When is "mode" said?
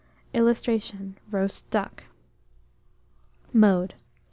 3.53-3.93